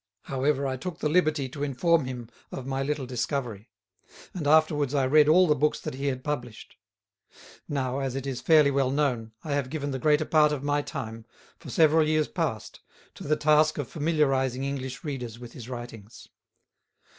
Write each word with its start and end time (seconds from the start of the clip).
However, 0.23 0.65
I 0.65 0.77
took 0.77 0.97
the 0.97 1.09
liberty 1.09 1.47
to 1.49 1.61
inform 1.61 2.05
him 2.05 2.27
of 2.51 2.65
my 2.65 2.81
little 2.81 3.05
discovery; 3.05 3.69
and 4.33 4.47
afterwards 4.47 4.95
I 4.95 5.05
read 5.05 5.27
all 5.29 5.45
the 5.45 5.53
books 5.53 5.79
that 5.81 5.93
he 5.93 6.07
had 6.07 6.23
published. 6.23 6.75
Now, 7.69 7.99
as 7.99 8.15
it 8.15 8.25
is 8.25 8.41
fairly 8.41 8.71
well 8.71 8.89
known, 8.89 9.33
I 9.43 9.51
have 9.53 9.69
given 9.69 9.91
the 9.91 9.99
greater 9.99 10.25
part 10.25 10.51
of 10.51 10.63
my 10.63 10.81
time, 10.81 11.27
for 11.59 11.69
several 11.69 12.07
years 12.07 12.27
past, 12.27 12.79
to 13.13 13.23
the 13.25 13.35
task 13.35 13.77
of 13.77 13.87
familiarising 13.89 14.63
English 14.63 15.03
readers 15.03 15.37
with 15.37 15.53
his 15.53 15.69
writings. 15.69 16.27